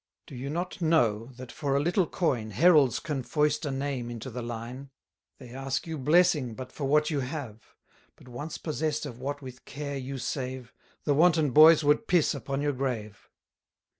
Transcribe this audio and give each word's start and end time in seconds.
Do 0.25 0.33
you 0.35 0.49
not 0.49 0.81
know, 0.81 1.27
that 1.35 1.51
for 1.51 1.75
a 1.75 1.79
little 1.79 2.07
coin, 2.07 2.49
Heralds 2.49 2.99
can 2.99 3.21
foist 3.21 3.67
a 3.67 3.71
name 3.71 4.09
into 4.09 4.31
the 4.31 4.41
line? 4.41 4.89
They 5.37 5.51
ask 5.51 5.85
you 5.85 5.99
blessing 5.99 6.55
but 6.55 6.71
for 6.71 6.85
what 6.85 7.11
you 7.11 7.19
have; 7.19 7.75
But 8.15 8.27
once 8.27 8.57
possess'd 8.57 9.05
of 9.05 9.19
what 9.19 9.43
with 9.43 9.63
care 9.65 9.97
you 9.97 10.17
save, 10.17 10.73
The 11.03 11.13
wanton 11.13 11.51
boys 11.51 11.83
would 11.83 12.07
piss 12.07 12.33
upon 12.33 12.61
your 12.63 12.73
grave. 12.73 13.29